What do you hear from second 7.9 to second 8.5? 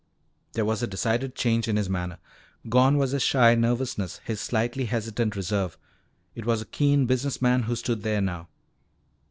there now.